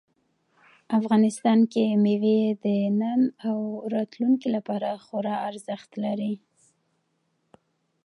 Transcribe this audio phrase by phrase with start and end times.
[0.99, 2.65] افغانستان کې مېوې د
[3.01, 3.57] نن او
[3.95, 6.33] راتلونکي لپاره خورا ارزښت لري.